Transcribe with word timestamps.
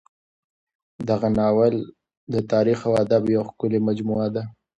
دغه 1.09 1.27
ناول 1.37 1.75
د 2.33 2.35
تاریخ 2.51 2.79
او 2.87 2.93
ادب 3.03 3.23
یوه 3.35 3.45
ښکلې 3.49 3.79
مجموعه 3.87 4.27
ده. 4.35 4.43